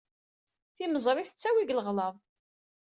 Timeẓri 0.75 1.23
tettawey 1.27 1.63
deg 1.65 1.75
leɣlaḍ. 1.77 2.15